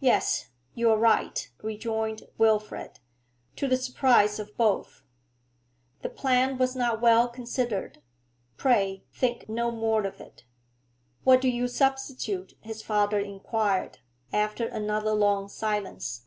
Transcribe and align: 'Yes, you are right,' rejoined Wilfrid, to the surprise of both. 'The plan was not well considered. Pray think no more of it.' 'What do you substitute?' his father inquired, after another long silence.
'Yes, 0.00 0.48
you 0.74 0.90
are 0.90 0.96
right,' 0.98 1.48
rejoined 1.62 2.24
Wilfrid, 2.36 2.98
to 3.54 3.68
the 3.68 3.76
surprise 3.76 4.40
of 4.40 4.56
both. 4.56 5.04
'The 6.00 6.08
plan 6.08 6.58
was 6.58 6.74
not 6.74 7.00
well 7.00 7.28
considered. 7.28 8.02
Pray 8.56 9.04
think 9.12 9.48
no 9.48 9.70
more 9.70 10.04
of 10.04 10.20
it.' 10.20 10.42
'What 11.22 11.40
do 11.40 11.48
you 11.48 11.68
substitute?' 11.68 12.58
his 12.60 12.82
father 12.82 13.20
inquired, 13.20 14.00
after 14.32 14.66
another 14.66 15.12
long 15.12 15.48
silence. 15.48 16.26